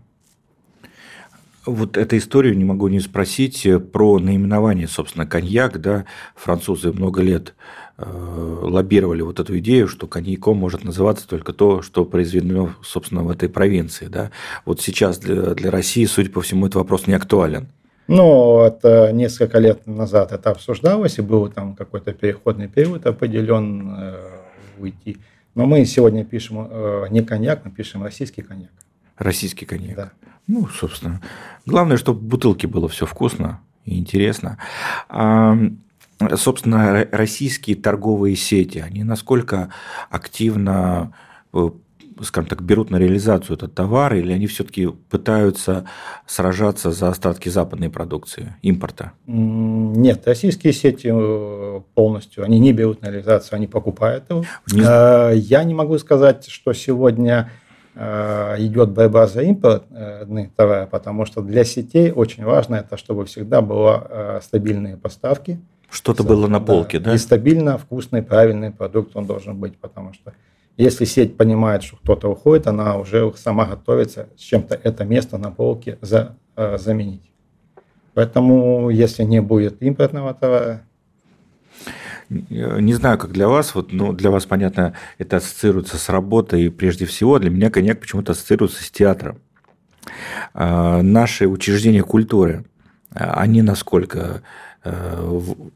Вот 1.66 1.96
эту 1.96 2.16
историю 2.16 2.56
не 2.56 2.64
могу 2.64 2.88
не 2.88 3.00
спросить 3.00 3.66
про 3.92 4.18
наименование, 4.18 4.88
собственно, 4.88 5.26
коньяк, 5.26 5.80
да, 5.80 6.06
французы 6.34 6.92
много 6.92 7.22
лет 7.22 7.54
Э, 7.98 8.58
лоббировали 8.60 9.22
вот 9.22 9.40
эту 9.40 9.58
идею, 9.58 9.88
что 9.88 10.06
коньяком 10.06 10.58
может 10.58 10.84
называться 10.84 11.26
только 11.26 11.54
то, 11.54 11.80
что 11.80 12.04
произведено, 12.04 12.74
собственно, 12.82 13.22
в 13.22 13.30
этой 13.30 13.48
провинции. 13.48 14.08
Да? 14.08 14.32
Вот 14.66 14.82
сейчас 14.82 15.18
для, 15.18 15.54
для 15.54 15.70
России, 15.70 16.04
судя 16.04 16.30
по 16.30 16.42
всему, 16.42 16.66
этот 16.66 16.74
вопрос 16.74 17.06
не 17.06 17.14
актуален. 17.14 17.68
Ну, 18.06 18.60
это 18.60 19.12
несколько 19.12 19.58
лет 19.58 19.86
назад 19.86 20.32
это 20.32 20.50
обсуждалось, 20.50 21.18
и 21.18 21.22
был 21.22 21.48
там 21.48 21.74
какой-то 21.74 22.12
переходный 22.12 22.68
период 22.68 23.06
определен 23.06 23.96
э, 23.98 24.14
уйти. 24.78 25.16
Но 25.54 25.64
мы 25.64 25.82
сегодня 25.86 26.22
пишем 26.22 26.68
э, 26.70 27.06
не 27.08 27.22
коньяк, 27.22 27.64
мы 27.64 27.70
пишем 27.70 28.02
российский 28.02 28.42
коньяк. 28.42 28.72
Российский 29.16 29.64
коньяк. 29.64 29.96
Да. 29.96 30.12
Ну, 30.46 30.68
собственно. 30.68 31.20
Главное, 31.64 31.96
чтобы 31.96 32.20
в 32.20 32.24
бутылке 32.24 32.66
было 32.66 32.88
все 32.88 33.06
вкусно 33.06 33.60
и 33.84 33.98
интересно. 33.98 34.58
А, 35.08 35.56
собственно, 36.34 37.06
российские 37.10 37.76
торговые 37.76 38.36
сети, 38.36 38.78
они 38.78 39.04
насколько 39.04 39.70
активно 40.10 41.12
э, 41.52 41.70
скажем 42.22 42.48
так, 42.48 42.62
берут 42.62 42.90
на 42.90 42.96
реализацию 42.96 43.56
этот 43.56 43.74
товар, 43.74 44.14
или 44.14 44.32
они 44.32 44.46
все-таки 44.46 44.86
пытаются 44.86 45.86
сражаться 46.26 46.90
за 46.90 47.08
остатки 47.08 47.48
западной 47.48 47.90
продукции, 47.90 48.56
импорта? 48.62 49.12
Нет, 49.26 50.22
российские 50.26 50.72
сети 50.72 51.10
э, 51.12 51.80
полностью, 51.94 52.44
они 52.44 52.58
не 52.58 52.72
берут 52.72 53.02
на 53.02 53.10
реализацию, 53.10 53.56
они 53.56 53.66
покупают 53.66 54.24
его. 54.30 54.44
Не... 54.72 54.82
Э, 54.82 55.36
я 55.36 55.64
не 55.64 55.74
могу 55.74 55.98
сказать, 55.98 56.48
что 56.48 56.72
сегодня 56.72 57.50
идет 57.96 58.90
борьба 58.90 59.26
за 59.26 59.42
импортные 59.42 60.50
товары, 60.54 60.86
потому 60.86 61.24
что 61.24 61.40
для 61.40 61.64
сетей 61.64 62.12
очень 62.12 62.44
важно 62.44 62.76
это, 62.76 62.96
чтобы 62.98 63.24
всегда 63.24 63.62
были 63.62 64.40
стабильные 64.40 64.96
поставки, 64.96 65.60
что-то 65.90 66.24
было 66.24 66.46
на 66.46 66.60
полке, 66.60 66.98
да, 66.98 67.10
да? 67.10 67.14
И 67.14 67.18
стабильно, 67.18 67.78
вкусный, 67.78 68.22
правильный 68.22 68.70
продукт 68.70 69.16
он 69.16 69.26
должен 69.26 69.56
быть, 69.56 69.78
потому 69.78 70.12
что 70.12 70.32
если 70.76 71.04
сеть 71.04 71.36
понимает, 71.36 71.82
что 71.82 71.96
кто-то 71.96 72.28
уходит, 72.28 72.66
она 72.66 72.98
уже 72.98 73.32
сама 73.36 73.64
готовится 73.64 74.28
с 74.36 74.40
чем-то 74.40 74.78
это 74.82 75.04
место 75.04 75.38
на 75.38 75.50
полке 75.50 75.98
за, 76.02 76.36
э, 76.56 76.76
заменить. 76.76 77.32
Поэтому, 78.14 78.90
если 78.90 79.22
не 79.22 79.40
будет 79.40 79.82
импортного 79.82 80.34
товара, 80.34 80.82
не 82.28 82.94
знаю, 82.94 83.18
как 83.18 83.32
для 83.32 83.48
вас, 83.48 83.74
вот, 83.74 83.92
ну, 83.92 84.12
для 84.12 84.30
вас, 84.30 84.46
понятно, 84.46 84.94
это 85.18 85.36
ассоциируется 85.36 85.96
с 85.96 86.08
работой, 86.08 86.64
и 86.64 86.68
прежде 86.68 87.06
всего 87.06 87.38
для 87.38 87.50
меня 87.50 87.70
коньяк 87.70 88.00
почему-то 88.00 88.32
ассоциируется 88.32 88.82
с 88.82 88.90
театром. 88.90 89.38
А, 90.54 91.02
наши 91.02 91.46
учреждения 91.46 92.02
культуры, 92.02 92.64
они 93.10 93.62
насколько 93.62 94.18
э, 94.18 94.75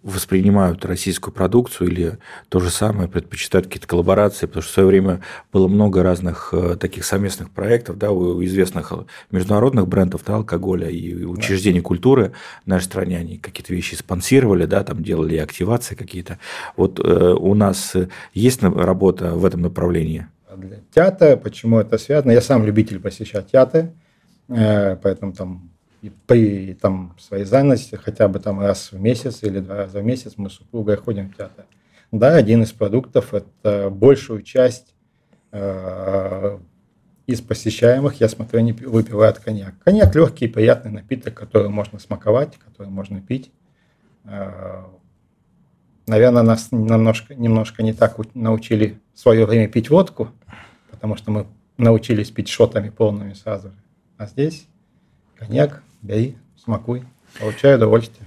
воспринимают 0.03 0.85
российскую 0.85 1.35
продукцию 1.35 1.89
или 1.89 2.19
то 2.49 2.61
же 2.61 2.71
самое 2.71 3.09
предпочитают 3.09 3.67
какие-то 3.67 3.89
коллаборации, 3.89 4.47
потому 4.47 4.63
что 4.63 4.71
в 4.71 4.75
свое 4.75 4.89
время 4.89 5.21
было 5.53 5.69
много 5.69 6.03
разных 6.03 6.51
э, 6.53 6.77
таких 6.77 7.05
совместных 7.05 7.51
проектов, 7.51 7.99
да, 7.99 8.11
у 8.11 8.45
известных 8.45 8.93
международных 9.31 9.89
брендов 9.89 10.23
да, 10.27 10.37
алкоголя 10.37 10.89
и 10.89 11.25
учреждений 11.25 11.81
да. 11.81 11.85
культуры 11.87 12.33
в 12.65 12.69
нашей 12.69 12.85
стране, 12.85 13.19
они 13.19 13.39
какие-то 13.39 13.75
вещи 13.75 13.95
спонсировали, 13.95 14.67
да, 14.67 14.85
там 14.85 15.03
делали 15.03 15.37
активации 15.37 15.95
какие-то. 15.95 16.39
Вот 16.77 17.01
у 17.01 17.55
нас 17.55 17.95
есть 18.35 18.63
работа 18.63 19.35
в 19.35 19.45
этом 19.45 19.63
направлении? 19.63 20.27
Для 20.57 20.79
театра, 20.95 21.37
почему 21.37 21.79
это 21.79 21.99
связано? 21.99 22.33
Я 22.33 22.41
сам 22.41 22.65
любитель 22.65 23.01
посещать 23.01 23.51
театры, 23.51 23.93
поэтому 24.49 25.33
там 25.33 25.71
при 26.27 26.75
там, 26.75 27.15
своей 27.19 27.45
занятости 27.45 27.95
хотя 27.97 28.29
бы 28.29 28.41
там 28.41 28.61
раз 28.61 28.93
в 28.93 29.01
месяц 29.01 29.43
или 29.43 29.61
два 29.61 29.77
раза 29.77 30.01
в 30.01 30.05
месяц 30.05 30.35
мы 30.37 30.49
с 30.49 30.55
супругой 30.55 30.97
ходим 30.97 31.31
в 31.31 31.37
театр. 31.37 31.67
Да, 32.11 32.35
один 32.35 32.63
из 32.63 32.73
продуктов– 32.73 33.35
это 33.35 33.91
большую 33.91 34.43
часть 34.43 34.95
э, 35.53 36.59
из 37.27 37.41
посещаемых, 37.41 38.21
я 38.21 38.29
смотрю, 38.29 38.59
они 38.59 38.73
выпивают 38.73 39.39
коньяк. 39.39 39.75
Коньяк– 39.85 40.15
легкий, 40.17 40.49
приятный 40.49 40.91
напиток, 40.91 41.35
который 41.35 41.69
можно 41.69 41.99
смаковать, 41.99 42.57
который 42.57 42.89
можно 42.89 43.21
пить. 43.21 43.53
Э, 44.25 44.85
наверное, 46.07 46.43
нас 46.43 46.73
немножко, 46.73 47.35
немножко 47.35 47.83
не 47.83 47.93
так 47.93 48.17
научили 48.35 48.99
в 49.15 49.21
свое 49.21 49.47
время 49.47 49.69
пить 49.69 49.91
водку, 49.91 50.31
потому 50.91 51.15
что 51.15 51.31
мы 51.31 51.47
научились 51.79 52.31
пить 52.31 52.49
шотами 52.49 52.91
полными 52.91 53.35
сразу 53.35 53.69
же. 53.69 53.77
А 54.17 54.27
здесь 54.27 54.67
коньяк, 55.37 55.83
бери, 56.03 56.37
смакуй, 56.57 57.05
получай 57.39 57.77
удовольствие. 57.77 58.27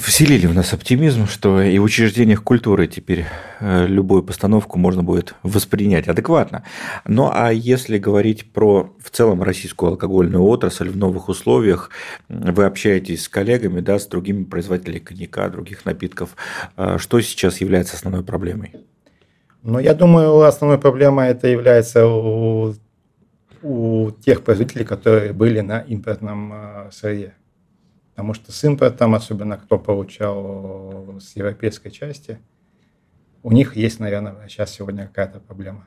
Вселили 0.00 0.46
в 0.46 0.54
нас 0.54 0.72
оптимизм, 0.72 1.26
что 1.26 1.60
и 1.60 1.76
в 1.78 1.82
учреждениях 1.82 2.44
культуры 2.44 2.86
теперь 2.86 3.26
э, 3.58 3.86
любую 3.88 4.22
постановку 4.22 4.78
можно 4.78 5.02
будет 5.02 5.34
воспринять 5.42 6.06
адекватно. 6.06 6.62
Ну 7.04 7.28
а 7.32 7.52
если 7.52 7.98
говорить 7.98 8.52
про 8.52 8.94
в 9.00 9.10
целом 9.10 9.42
российскую 9.42 9.90
алкогольную 9.90 10.44
отрасль 10.44 10.88
в 10.88 10.96
новых 10.96 11.28
условиях, 11.28 11.90
вы 12.28 12.64
общаетесь 12.64 13.24
с 13.24 13.28
коллегами, 13.28 13.80
да, 13.80 13.98
с 13.98 14.06
другими 14.06 14.44
производителями 14.44 15.00
коньяка, 15.00 15.48
других 15.48 15.84
напитков, 15.84 16.36
э, 16.76 16.98
что 16.98 17.20
сейчас 17.20 17.60
является 17.60 17.96
основной 17.96 18.22
проблемой? 18.22 18.72
Ну, 19.64 19.80
я 19.80 19.94
думаю, 19.94 20.42
основной 20.42 20.78
проблемой 20.78 21.30
это 21.30 21.48
является 21.48 22.06
у 22.06 22.74
у 23.62 24.10
тех 24.10 24.44
производителей, 24.44 24.84
которые 24.84 25.32
были 25.32 25.60
на 25.60 25.80
импортном 25.80 26.52
э, 26.52 26.90
сырье. 26.92 27.34
Потому 28.14 28.34
что 28.34 28.52
с 28.52 28.64
импортом, 28.64 29.14
особенно 29.14 29.56
кто 29.56 29.78
получал 29.78 31.18
с 31.20 31.34
европейской 31.34 31.90
части, 31.90 32.38
у 33.42 33.52
них 33.52 33.74
есть, 33.74 34.00
наверное, 34.00 34.36
сейчас 34.48 34.70
сегодня 34.70 35.06
какая-то 35.06 35.40
проблема. 35.40 35.86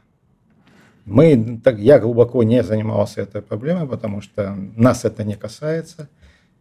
Мы, 1.05 1.61
так, 1.63 1.77
я 1.77 1.99
глубоко 1.99 2.41
не 2.43 2.63
занимался 2.63 3.21
этой 3.21 3.41
проблемой, 3.41 3.87
потому 3.87 4.21
что 4.21 4.55
нас 4.75 5.05
это 5.05 5.23
не 5.23 5.35
касается. 5.35 6.09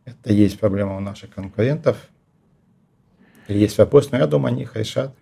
Это 0.04 0.32
есть 0.32 0.60
проблема 0.60 0.96
у 0.96 1.00
наших 1.00 1.30
конкурентов. 1.30 1.96
Есть 3.48 3.78
вопрос, 3.78 4.10
но 4.12 4.18
я 4.18 4.26
думаю, 4.26 4.52
они 4.52 4.62
их 4.62 4.76
решат. 4.76 5.16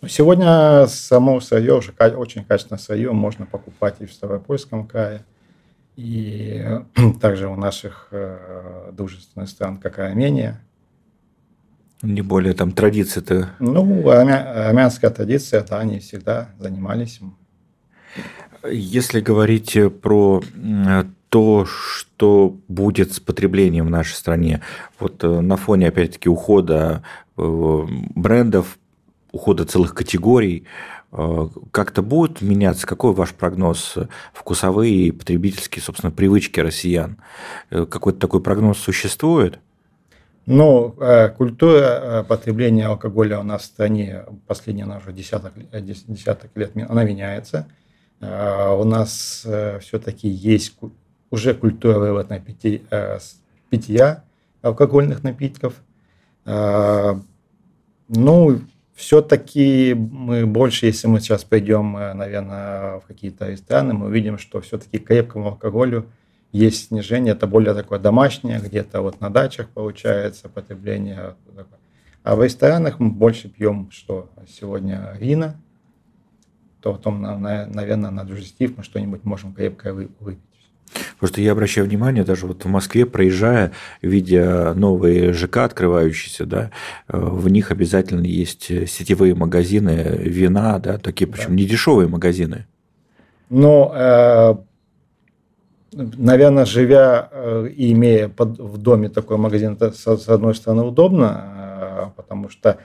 Ну, 0.00 0.08
сегодня 0.08 0.86
само 0.86 1.40
сырье, 1.40 1.74
уже 1.74 1.92
очень 1.92 2.44
качественное 2.44 2.78
сырье 2.78 3.12
можно 3.12 3.46
покупать 3.46 3.96
и 3.98 4.06
в 4.06 4.12
Ставропольском 4.12 4.86
крае, 4.86 5.24
и 5.96 6.64
также 7.20 7.48
у 7.48 7.56
наших 7.56 8.08
э, 8.12 8.90
дружественных 8.92 9.48
стран, 9.48 9.78
как 9.78 9.98
Армения. 9.98 10.60
Не 12.02 12.22
более 12.22 12.54
там 12.54 12.70
традиции-то. 12.70 13.50
Ну, 13.58 14.08
армя, 14.08 14.68
армянская 14.68 15.10
традиция, 15.10 15.64
да, 15.68 15.80
они 15.80 15.98
всегда 15.98 16.50
занимались. 16.58 17.20
Если 18.70 19.20
говорить 19.20 19.76
про 20.00 20.40
то, 21.28 21.66
что 21.66 22.56
будет 22.68 23.12
с 23.12 23.20
потреблением 23.20 23.86
в 23.86 23.90
нашей 23.90 24.14
стране, 24.14 24.62
вот 24.98 25.22
э, 25.24 25.40
на 25.40 25.56
фоне, 25.56 25.88
опять-таки, 25.88 26.28
ухода 26.28 27.02
э, 27.36 27.86
брендов 28.14 28.78
ухода 29.32 29.64
целых 29.64 29.94
категорий, 29.94 30.64
э, 31.12 31.48
как-то 31.70 32.02
будет 32.02 32.42
меняться? 32.42 32.86
Какой 32.86 33.12
ваш 33.12 33.34
прогноз 33.34 33.96
вкусовые 34.32 35.08
и 35.08 35.10
потребительские, 35.10 35.82
собственно, 35.82 36.10
привычки 36.10 36.60
россиян? 36.60 37.18
Э, 37.70 37.86
какой-то 37.86 38.18
такой 38.18 38.40
прогноз 38.40 38.78
существует? 38.78 39.58
Ну, 40.46 40.94
э, 40.98 41.28
культура 41.30 42.24
потребления 42.26 42.86
алкоголя 42.86 43.40
у 43.40 43.42
нас 43.42 43.62
в 43.62 43.66
стране 43.66 44.24
последние 44.46 44.86
уже 44.86 45.12
десяток, 45.12 45.52
десяток 45.72 46.50
лет 46.54 46.72
она 46.88 47.04
меняется. 47.04 47.66
У 48.20 48.84
нас 48.84 49.46
все-таки 49.80 50.28
есть 50.28 50.76
уже 51.30 51.54
культура 51.54 52.00
выводная 52.00 52.42
питья 53.70 54.24
алкогольных 54.60 55.22
напитков. 55.22 55.74
Ну, 56.44 58.60
все-таки 58.98 59.94
мы 59.94 60.44
больше, 60.44 60.86
если 60.86 61.06
мы 61.06 61.20
сейчас 61.20 61.44
пойдем, 61.44 61.96
э, 61.96 62.14
наверное, 62.14 62.98
в 62.98 63.06
какие-то 63.06 63.56
страны, 63.56 63.94
мы 63.94 64.06
увидим, 64.06 64.38
что 64.38 64.60
все-таки 64.60 64.98
крепкому 64.98 65.50
алкоголю 65.50 66.06
есть 66.50 66.88
снижение, 66.88 67.34
это 67.34 67.46
более 67.46 67.74
такое 67.74 68.00
домашнее, 68.00 68.58
где-то 68.58 69.00
вот 69.00 69.20
на 69.20 69.30
дачах 69.30 69.68
получается 69.68 70.48
потребление. 70.48 71.36
А 72.24 72.34
в 72.34 72.42
ресторанах 72.42 72.98
мы 72.98 73.10
больше 73.10 73.48
пьем, 73.48 73.88
что 73.92 74.30
сегодня 74.48 75.14
вина, 75.16 75.54
то 76.80 76.92
потом, 76.92 77.22
наверное, 77.22 78.10
на 78.10 78.24
диджестив 78.24 78.76
мы 78.78 78.82
что-нибудь 78.82 79.24
можем 79.24 79.54
крепкое 79.54 79.92
выпить. 79.92 80.40
Просто 81.18 81.40
я 81.40 81.52
обращаю 81.52 81.86
внимание, 81.86 82.24
даже 82.24 82.46
вот 82.46 82.64
в 82.64 82.68
Москве, 82.68 83.04
проезжая, 83.04 83.72
видя 84.02 84.72
новые 84.74 85.32
ЖК 85.32 85.58
открывающиеся, 85.58 86.46
да, 86.46 86.70
э, 87.08 87.18
в 87.18 87.48
них 87.48 87.72
обязательно 87.72 88.24
есть 88.24 88.66
сетевые 88.88 89.34
магазины 89.34 90.16
вина, 90.18 90.78
да, 90.78 90.98
такие, 90.98 91.26
причем 91.26 91.48
да. 91.48 91.54
не 91.54 91.64
дешевые 91.64 92.08
магазины. 92.08 92.66
Но, 93.50 93.92
э, 93.94 94.54
наверное, 95.92 96.66
живя 96.66 97.28
э, 97.32 97.68
и 97.74 97.92
имея 97.92 98.28
под, 98.28 98.58
в 98.58 98.78
доме 98.78 99.08
такой 99.08 99.38
магазин, 99.38 99.72
это 99.72 99.90
с 99.92 100.28
одной 100.28 100.54
стороны 100.54 100.82
удобно, 100.82 102.12
потому 102.16 102.48
что 102.48 102.78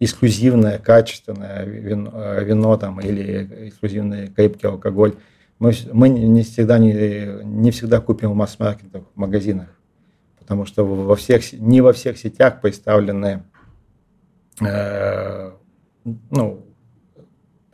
эксклюзивное, 0.00 0.78
качественное 0.78 1.64
вино, 1.64 2.40
вино 2.40 2.76
там, 2.76 3.00
или 3.00 3.68
эксклюзивный 3.68 4.26
крепкий 4.26 4.66
алкоголь– 4.66 5.14
мы, 5.58 5.72
мы 5.92 6.08
не 6.08 6.42
всегда, 6.42 6.78
не, 6.78 7.42
не 7.44 7.70
всегда 7.70 8.00
купим 8.00 8.32
в 8.32 8.34
масс-маркетах, 8.34 9.04
в 9.14 9.18
магазинах, 9.18 9.68
потому 10.38 10.66
что 10.66 10.84
во 10.84 11.16
всех, 11.16 11.52
не 11.52 11.80
во 11.80 11.92
всех 11.92 12.18
сетях 12.18 12.60
представлены 12.60 13.44
э, 14.60 15.52
ну, 16.30 16.66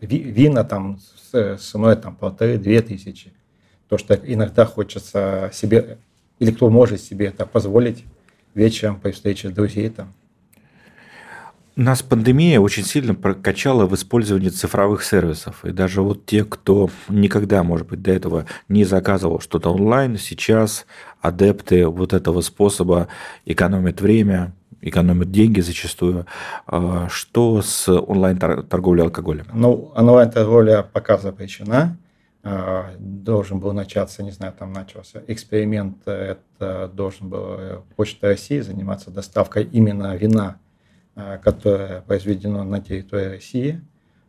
вина 0.01 0.65
там 0.65 0.99
с 0.99 1.59
ценой 1.59 1.97
там 1.97 2.17
полторы-две 2.17 2.83
тысячи. 2.83 3.33
То, 3.89 3.99
что 3.99 4.15
иногда 4.15 4.65
хочется 4.65 5.51
себе, 5.53 5.99
или 6.39 6.51
кто 6.51 6.71
может 6.71 7.01
себе 7.01 7.27
это 7.27 7.47
позволить 7.47 8.05
вечером 8.55 9.01
при 9.01 9.13
встрече 9.13 9.51
друзей 9.51 9.91
там, 9.91 10.15
нас 11.77 12.03
пандемия 12.03 12.61
очень 12.61 12.85
сильно 12.85 13.15
прокачала 13.15 13.87
в 13.87 13.95
использовании 13.95 14.51
цифровых 14.51 15.03
сервисов. 15.03 15.65
И 15.65 15.71
даже 15.71 16.03
вот 16.03 16.27
те, 16.27 16.45
кто 16.45 16.91
никогда, 17.09 17.63
может 17.63 17.89
быть, 17.89 18.03
до 18.03 18.13
этого 18.13 18.47
не 18.69 18.85
заказывал 18.85 19.41
что-то 19.41 19.73
онлайн, 19.73 20.19
сейчас 20.19 20.87
адепты 21.21 21.87
вот 21.87 22.13
этого 22.13 22.41
способа 22.41 23.09
экономят 23.47 24.01
время, 24.01 24.53
экономят 24.81 25.31
деньги 25.31 25.61
зачастую. 25.61 26.27
А 26.67 27.09
что 27.09 27.63
с 27.63 27.89
онлайн-торговлей 27.89 29.05
алкоголем? 29.05 29.47
Ну, 29.53 29.93
онлайн-торговля 29.95 30.83
пока 30.83 31.17
запрещена. 31.17 31.97
А, 32.45 32.91
должен 32.99 33.61
был 33.61 33.73
начаться, 33.73 34.25
не 34.25 34.33
знаю, 34.33 34.53
там 34.59 34.73
начался 34.73 35.23
эксперимент, 35.29 35.99
это 36.09 36.91
должен 36.93 37.29
был 37.29 37.55
э, 37.57 37.81
Почта 37.95 38.27
России 38.27 38.59
заниматься 38.59 39.13
доставкой 39.13 39.63
именно 39.63 40.17
вина 40.17 40.59
которое 41.15 42.01
произведено 42.03 42.65
на 42.65 42.81
территории 42.81 43.27
России. 43.27 43.81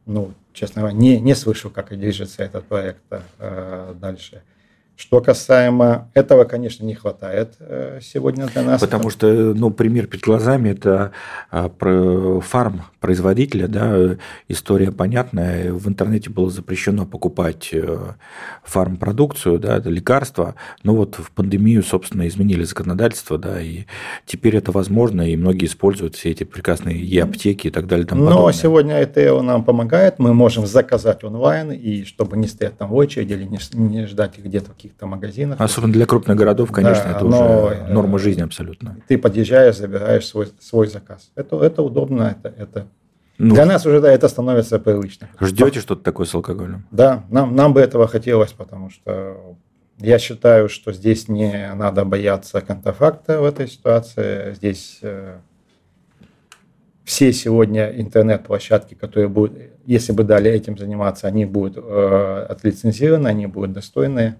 Ну, 0.06 0.34
честно 0.52 0.82
говоря, 0.82 0.98
не, 0.98 1.20
не 1.20 1.36
слышал, 1.36 1.72
как 1.72 1.98
движется 1.98 2.44
этот 2.44 2.66
проект 2.66 3.02
э, 3.40 3.96
дальше. 4.00 4.44
Что 4.96 5.22
касаемо 5.22 6.10
этого, 6.14 6.44
конечно, 6.44 6.86
не 6.86 6.94
хватает 6.94 7.56
э, 7.60 8.00
сегодня 8.02 8.46
для 8.48 8.62
нас. 8.62 8.80
Потому 8.80 9.10
что, 9.10 9.28
ну, 9.28 9.72
пример 9.72 10.06
перед 10.06 10.24
глазами– 10.24 10.70
это 10.72 11.12
а, 11.50 11.70
фарм 12.42 12.84
производителя, 13.00 13.68
да, 13.68 14.18
история 14.48 14.92
понятная. 14.92 15.74
В 15.74 15.88
интернете 15.88 16.30
было 16.30 16.50
запрещено 16.52 17.06
покупать 17.06 17.70
э, 17.74 18.14
фармпродукцию, 18.64 19.60
да, 19.60 19.78
это 19.78 19.90
лекарства. 19.90 20.56
Но 20.84 20.96
вот 20.96 21.16
в 21.16 21.32
пандемию, 21.32 21.84
собственно, 21.84 22.28
изменили 22.28 22.64
законодательство, 22.64 23.40
да, 23.40 23.60
и 23.62 23.86
теперь 24.26 24.56
это 24.56 24.72
возможно, 24.72 25.28
и 25.28 25.36
многие 25.36 25.66
используют 25.66 26.16
все 26.16 26.30
эти 26.30 26.44
прекрасные 26.44 26.98
e-аптеки 26.98 27.68
и 27.68 27.72
так 27.72 27.88
далее. 27.88 28.06
Тому 28.06 28.22
Но 28.24 28.30
подобное. 28.30 28.54
сегодня 28.54 28.96
это 28.96 29.42
нам 29.42 29.64
помогает. 29.64 30.20
Мы 30.20 30.34
можем 30.34 30.68
заказать 30.68 31.24
онлайн, 31.24 31.72
и 31.72 32.04
чтобы 32.04 32.38
не 32.38 32.48
стоять 32.48 32.78
там 32.78 32.90
в 32.90 32.96
очереди 32.96 33.34
или 33.34 33.44
не, 33.44 33.60
не 33.74 34.06
ждать 34.06 34.38
где-то 34.38 34.72
каких-то 34.84 35.08
магазинах. 35.08 35.62
Особенно 35.62 35.94
для 35.94 36.06
крупных 36.06 36.38
городов, 36.38 36.72
конечно, 36.72 37.06
да, 37.06 37.12
это 37.12 37.26
но, 37.26 37.66
уже 37.66 37.86
норма 37.90 38.20
жизни 38.20 38.42
абсолютно. 38.42 38.98
Ты 39.08 39.18
подъезжаешь, 39.18 39.78
забираешь 39.78 40.26
свой, 40.26 40.48
свой 40.60 40.88
заказ. 40.88 41.32
Это, 41.36 41.58
это 41.64 41.82
удобно, 41.82 42.36
это, 42.38 42.54
это 42.58 42.88
ну, 43.38 43.56
Для 43.56 43.66
нас 43.66 43.86
уже 43.86 44.00
да, 44.00 44.12
это 44.12 44.28
становится 44.28 44.80
привычным. 44.80 45.30
Ждете 45.40 45.80
что-то 45.80 46.04
такое 46.04 46.26
с 46.26 46.36
алкоголем? 46.36 46.86
Да, 46.92 47.24
нам, 47.30 47.56
нам 47.56 47.74
бы 47.74 47.82
этого 47.82 48.08
хотелось, 48.08 48.52
потому 48.52 48.90
что 48.90 49.56
я 50.00 50.20
считаю, 50.20 50.70
что 50.70 50.92
здесь 50.92 51.28
не 51.28 51.74
надо 51.74 52.06
бояться 52.06 52.62
контрафакта 52.62 53.40
в 53.40 53.46
этой 53.46 53.68
ситуации. 53.68 54.54
Здесь 54.54 55.00
э, 55.02 55.38
все 57.04 57.34
сегодня 57.34 57.90
интернет-площадки, 57.90 58.94
которые 58.94 59.30
будут, 59.30 59.58
если 59.86 60.12
бы 60.12 60.24
дали 60.24 60.52
этим 60.52 60.78
заниматься, 60.78 61.28
они 61.28 61.46
будут 61.46 61.78
э, 61.78 62.46
отлицензированы, 62.50 63.30
они 63.30 63.48
будут 63.48 63.74
достойные. 63.74 64.38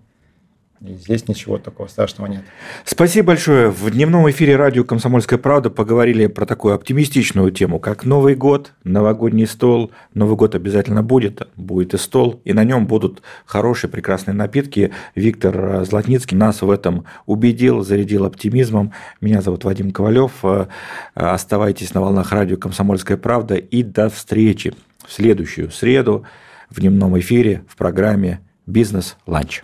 И 0.86 0.96
здесь 0.96 1.30
ничего 1.30 1.58
такого 1.58 1.88
страшного 1.88 2.28
нет. 2.28 2.42
Спасибо 2.84 3.28
большое. 3.28 3.70
В 3.70 3.90
дневном 3.90 4.30
эфире 4.30 4.58
радио 4.58 4.84
«Комсомольская 4.84 5.40
правда» 5.40 5.70
поговорили 5.70 6.28
про 6.28 6.46
такую 6.46 6.74
оптимистичную 6.74 7.52
тему, 7.52 7.80
как 7.80 8.04
Новый 8.04 8.36
год, 8.36 8.74
новогодний 8.84 9.48
стол. 9.48 9.92
Новый 10.14 10.36
год 10.36 10.56
обязательно 10.56 11.02
будет, 11.02 11.48
будет 11.56 11.94
и 11.94 11.98
стол, 11.98 12.42
и 12.44 12.52
на 12.52 12.66
нем 12.66 12.86
будут 12.86 13.22
хорошие, 13.46 13.90
прекрасные 13.90 14.36
напитки. 14.36 14.92
Виктор 15.16 15.86
Златницкий 15.86 16.36
нас 16.36 16.62
в 16.62 16.70
этом 16.70 17.06
убедил, 17.28 17.82
зарядил 17.82 18.26
оптимизмом. 18.26 18.92
Меня 19.22 19.42
зовут 19.42 19.64
Вадим 19.64 19.92
Ковалев. 19.92 20.44
Оставайтесь 21.14 21.94
на 21.94 22.02
волнах 22.02 22.34
радио 22.34 22.58
«Комсомольская 22.58 23.16
правда» 23.16 23.56
и 23.56 23.84
до 23.84 24.10
встречи 24.10 24.74
в 25.08 25.14
следующую 25.14 25.72
среду 25.72 26.26
в 26.70 26.82
дневном 26.82 27.18
эфире 27.20 27.64
в 27.70 27.78
программе 27.78 28.42
«Бизнес-ланч». 28.66 29.64